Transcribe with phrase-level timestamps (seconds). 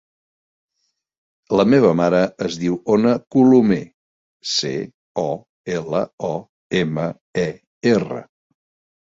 [1.59, 3.77] La meva mare es diu Ona Colomer:
[4.55, 4.73] ce,
[5.25, 5.27] o,
[5.77, 6.33] ela, o,
[6.83, 7.07] ema,
[7.45, 7.47] e,
[7.95, 8.21] erra.